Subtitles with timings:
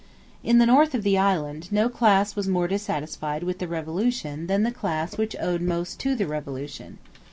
[0.43, 4.63] In the north of the island, no class was more dissatisfied with the Revolution than
[4.63, 6.97] the class which owed most to the Revolution.